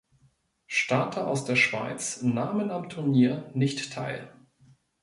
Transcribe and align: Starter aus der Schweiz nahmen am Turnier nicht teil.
Starter 0.65 1.27
aus 1.27 1.45
der 1.45 1.55
Schweiz 1.55 2.23
nahmen 2.23 2.71
am 2.71 2.89
Turnier 2.89 3.51
nicht 3.53 3.93
teil. 3.93 4.33